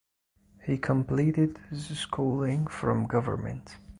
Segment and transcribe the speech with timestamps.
[0.65, 3.75] He completed his schooling from Govt.